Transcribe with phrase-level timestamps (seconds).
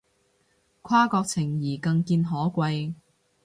[0.81, 2.95] 跨國情誼更見可貴